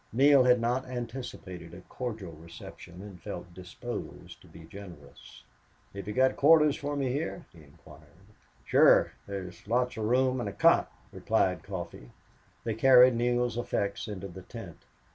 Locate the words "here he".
7.11-7.61